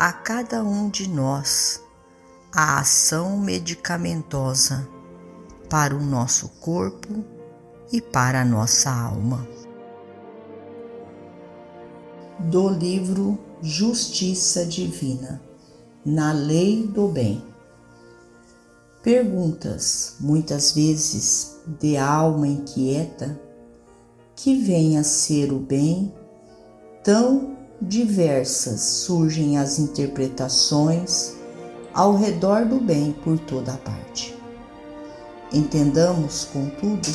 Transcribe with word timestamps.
a 0.00 0.14
cada 0.14 0.64
um 0.64 0.88
de 0.88 1.06
nós 1.10 1.84
a 2.50 2.80
ação 2.80 3.36
medicamentosa 3.36 4.88
para 5.68 5.94
o 5.94 6.00
nosso 6.00 6.48
corpo 6.58 7.22
e 7.92 8.00
para 8.00 8.40
a 8.40 8.44
nossa 8.44 8.90
alma. 8.90 9.46
Do 12.38 12.70
livro 12.70 13.38
Justiça 13.60 14.64
Divina, 14.64 15.38
na 16.02 16.32
Lei 16.32 16.86
do 16.86 17.06
Bem. 17.06 17.44
Perguntas, 19.02 20.16
muitas 20.18 20.72
vezes 20.72 21.60
de 21.78 21.98
alma 21.98 22.48
inquieta, 22.48 23.38
que 24.34 24.62
vem 24.62 24.96
a 24.96 25.04
ser 25.04 25.52
o 25.52 25.58
bem 25.58 26.10
tão 27.04 27.59
diversas 27.80 28.80
surgem 28.80 29.56
as 29.56 29.78
interpretações 29.78 31.34
ao 31.94 32.16
redor 32.16 32.66
do 32.66 32.78
bem 32.78 33.12
por 33.24 33.38
toda 33.38 33.72
a 33.72 33.76
parte. 33.76 34.36
Entendamos, 35.52 36.44
contudo, 36.52 37.08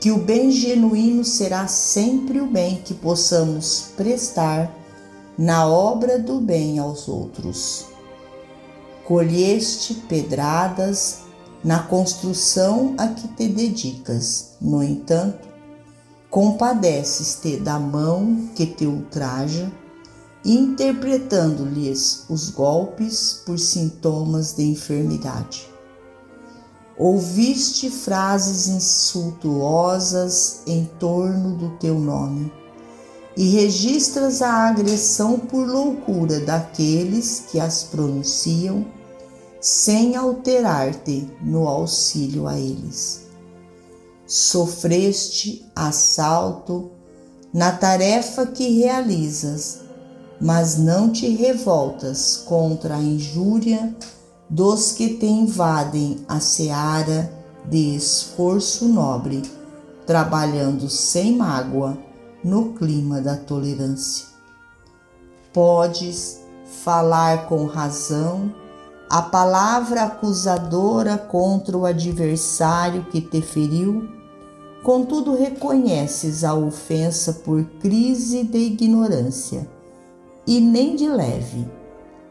que 0.00 0.10
o 0.10 0.18
bem 0.18 0.50
genuíno 0.50 1.24
será 1.24 1.66
sempre 1.66 2.40
o 2.40 2.46
bem 2.46 2.76
que 2.84 2.94
possamos 2.94 3.92
prestar 3.96 4.74
na 5.38 5.66
obra 5.66 6.18
do 6.18 6.40
bem 6.40 6.78
aos 6.78 7.08
outros. 7.08 7.86
Colheste 9.04 9.94
pedradas 10.08 11.20
na 11.62 11.80
construção 11.80 12.94
a 12.98 13.08
que 13.08 13.28
te 13.28 13.48
dedicas, 13.48 14.56
no 14.60 14.82
entanto, 14.82 15.45
Compadeces-te 16.36 17.56
da 17.56 17.78
mão 17.78 18.50
que 18.54 18.66
te 18.66 18.84
ultraja, 18.84 19.72
interpretando-lhes 20.44 22.26
os 22.28 22.50
golpes 22.50 23.40
por 23.46 23.58
sintomas 23.58 24.52
de 24.52 24.62
enfermidade. 24.64 25.66
Ouviste 26.98 27.88
frases 27.88 28.68
insultuosas 28.68 30.60
em 30.66 30.84
torno 31.00 31.56
do 31.56 31.70
teu 31.78 31.98
nome 31.98 32.52
e 33.34 33.48
registras 33.52 34.42
a 34.42 34.68
agressão 34.68 35.38
por 35.38 35.66
loucura 35.66 36.40
daqueles 36.40 37.44
que 37.50 37.58
as 37.58 37.82
pronunciam 37.84 38.84
sem 39.58 40.14
alterar-te 40.16 41.30
no 41.40 41.66
auxílio 41.66 42.46
a 42.46 42.58
eles 42.58 43.25
sofreste 44.26 45.64
assalto 45.74 46.90
na 47.52 47.72
tarefa 47.72 48.46
que 48.46 48.80
realizas, 48.80 49.80
mas 50.40 50.76
não 50.76 51.10
te 51.10 51.28
revoltas 51.28 52.36
contra 52.44 52.96
a 52.96 53.02
injúria 53.02 53.94
dos 54.50 54.92
que 54.92 55.14
te 55.14 55.26
invadem 55.26 56.24
a 56.28 56.40
seara 56.40 57.32
de 57.64 57.96
esforço 57.96 58.86
nobre, 58.86 59.42
trabalhando 60.06 60.88
sem 60.88 61.36
mágoa 61.36 61.98
no 62.44 62.74
clima 62.74 63.20
da 63.20 63.36
tolerância. 63.36 64.26
Podes 65.52 66.40
falar 66.84 67.46
com 67.48 67.64
razão 67.64 68.54
a 69.08 69.22
palavra 69.22 70.02
acusadora 70.04 71.16
contra 71.16 71.76
o 71.76 71.86
adversário 71.86 73.04
que 73.04 73.20
te 73.20 73.40
feriu 73.40 74.16
Contudo, 74.86 75.34
reconheces 75.34 76.44
a 76.44 76.54
ofensa 76.54 77.32
por 77.32 77.64
crise 77.80 78.44
de 78.44 78.58
ignorância 78.58 79.68
e 80.46 80.60
nem 80.60 80.94
de 80.94 81.08
leve 81.08 81.68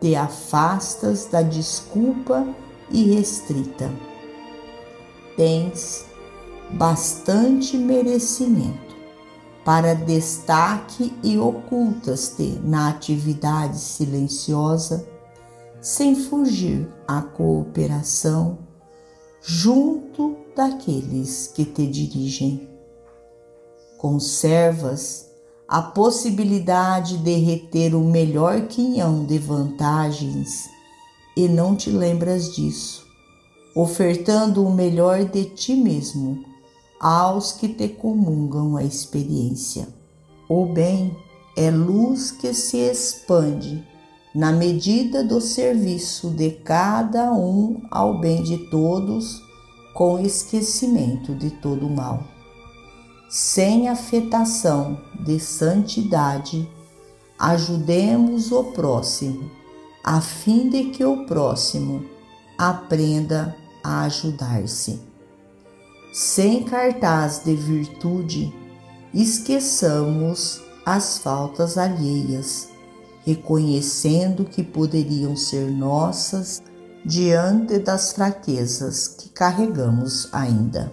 te 0.00 0.14
afastas 0.14 1.26
da 1.26 1.42
desculpa 1.42 2.46
irrestrita. 2.92 3.90
Tens 5.36 6.04
bastante 6.70 7.76
merecimento 7.76 8.94
para 9.64 9.92
destaque 9.92 11.12
e 11.24 11.36
ocultas-te 11.36 12.60
na 12.62 12.90
atividade 12.90 13.80
silenciosa, 13.80 15.04
sem 15.84 16.14
fugir 16.14 16.88
à 17.06 17.20
cooperação 17.20 18.56
junto 19.42 20.34
daqueles 20.56 21.46
que 21.48 21.62
te 21.62 21.86
dirigem. 21.86 22.66
Conservas 23.98 25.28
a 25.68 25.82
possibilidade 25.82 27.18
de 27.18 27.34
reter 27.34 27.94
o 27.94 28.00
melhor 28.00 28.62
quinhão 28.62 29.26
de 29.26 29.36
vantagens 29.36 30.70
e 31.36 31.48
não 31.48 31.76
te 31.76 31.90
lembras 31.90 32.54
disso, 32.54 33.06
ofertando 33.76 34.64
o 34.64 34.72
melhor 34.72 35.26
de 35.26 35.44
ti 35.44 35.74
mesmo 35.74 36.42
aos 36.98 37.52
que 37.52 37.68
te 37.68 37.88
comungam 37.90 38.74
a 38.78 38.82
experiência. 38.82 39.86
O 40.48 40.64
bem 40.64 41.14
é 41.54 41.70
luz 41.70 42.30
que 42.30 42.54
se 42.54 42.78
expande 42.78 43.86
na 44.34 44.50
medida 44.50 45.22
do 45.22 45.40
serviço 45.40 46.30
de 46.30 46.50
cada 46.50 47.32
um 47.32 47.80
ao 47.90 48.18
bem 48.18 48.42
de 48.42 48.58
todos 48.68 49.40
com 49.94 50.18
esquecimento 50.18 51.34
de 51.34 51.50
todo 51.50 51.86
o 51.86 51.94
mal. 51.94 52.24
Sem 53.30 53.88
afetação 53.88 55.00
de 55.24 55.38
santidade, 55.38 56.68
ajudemos 57.38 58.50
o 58.50 58.64
próximo, 58.64 59.50
a 60.02 60.20
fim 60.20 60.68
de 60.68 60.84
que 60.90 61.04
o 61.04 61.24
próximo 61.26 62.04
aprenda 62.58 63.56
a 63.82 64.02
ajudar-se. 64.02 65.00
Sem 66.12 66.64
cartaz 66.64 67.42
de 67.44 67.54
virtude, 67.54 68.54
esqueçamos 69.12 70.60
as 70.84 71.18
faltas 71.18 71.78
alheias, 71.78 72.68
reconhecendo 73.24 74.44
que 74.44 74.62
poderiam 74.62 75.34
ser 75.34 75.70
nossas 75.70 76.62
diante 77.04 77.78
das 77.78 78.12
fraquezas 78.12 79.08
que 79.08 79.28
carregamos 79.30 80.28
ainda. 80.32 80.92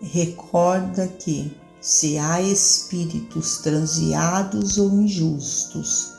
Recorda 0.00 1.06
que, 1.06 1.56
se 1.80 2.18
há 2.18 2.42
espíritos 2.42 3.58
transiados 3.58 4.76
ou 4.76 4.90
injustos, 4.90 6.12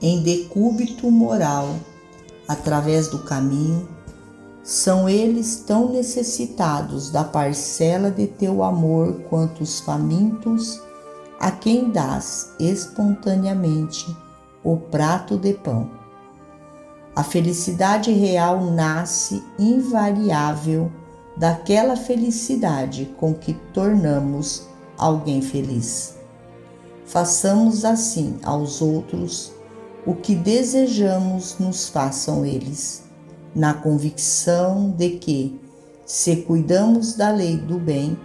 em 0.00 0.22
decúbito 0.22 1.10
moral, 1.10 1.76
através 2.48 3.08
do 3.08 3.18
caminho, 3.20 3.88
são 4.62 5.08
eles 5.08 5.56
tão 5.66 5.92
necessitados 5.92 7.10
da 7.10 7.24
parcela 7.24 8.10
de 8.10 8.26
teu 8.26 8.62
amor 8.62 9.20
quanto 9.28 9.62
os 9.62 9.80
famintos, 9.80 10.80
a 11.38 11.50
quem 11.50 11.90
dás 11.90 12.52
espontaneamente 12.58 14.06
o 14.64 14.76
prato 14.76 15.36
de 15.36 15.54
pão 15.54 16.02
a 17.14 17.22
felicidade 17.22 18.10
real 18.10 18.64
nasce 18.64 19.42
invariável 19.58 20.90
daquela 21.36 21.94
felicidade 21.94 23.14
com 23.18 23.34
que 23.34 23.52
tornamos 23.74 24.66
alguém 24.96 25.42
feliz. 25.42 26.16
Façamos 27.04 27.84
assim 27.84 28.38
aos 28.42 28.80
outros 28.80 29.52
o 30.06 30.14
que 30.14 30.34
desejamos 30.34 31.58
nos 31.58 31.88
façam 31.88 32.46
eles, 32.46 33.04
na 33.54 33.74
convicção 33.74 34.90
de 34.90 35.10
que, 35.10 35.60
se 36.06 36.36
cuidamos 36.36 37.14
da 37.14 37.30
lei 37.30 37.56
do 37.58 37.78
bem, 37.78 38.18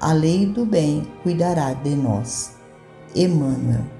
a 0.00 0.12
lei 0.12 0.46
do 0.46 0.64
bem 0.64 1.06
cuidará 1.22 1.74
de 1.74 1.90
nós. 1.90 2.52
Emmanuel. 3.14 3.99